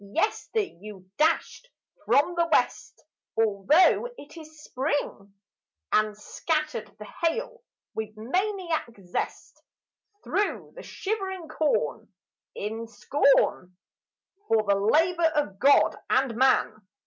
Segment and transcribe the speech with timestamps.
[0.03, 1.69] Yester you dashed
[2.07, 3.03] from the west,
[3.39, 5.35] Altho' it is Spring,
[5.91, 7.61] And scattered the hail
[7.93, 9.61] with maniac zest
[10.23, 12.11] Thro' the shivering corn
[12.55, 13.77] in scorn
[14.47, 16.81] For the labour of God and man.